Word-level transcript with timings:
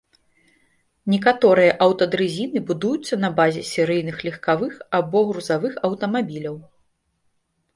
Некаторыя 1.13 1.75
аўтадрызіны 1.87 2.59
будуюцца 2.69 3.15
на 3.25 3.29
базе 3.41 3.61
серыйных 3.73 4.17
легкавых 4.29 4.73
або 5.01 5.19
грузавых 5.29 5.73
аўтамабіляў. 5.91 6.57